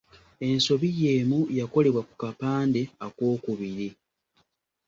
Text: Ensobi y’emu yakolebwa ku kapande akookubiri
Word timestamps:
Ensobi 0.47 0.89
y’emu 1.01 1.39
yakolebwa 1.59 2.01
ku 2.07 2.13
kapande 2.21 2.81
akookubiri 3.05 3.87